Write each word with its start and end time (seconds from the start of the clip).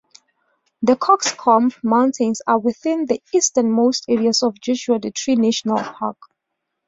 The 0.81 0.95
Coxcomb 0.95 1.73
Mountains 1.83 2.41
are 2.47 2.57
within 2.57 3.05
the 3.05 3.21
easternmost 3.35 4.05
area 4.09 4.31
of 4.41 4.59
Joshua 4.59 4.99
Tree 4.99 5.35
National 5.35 5.77
Park. 5.77 6.17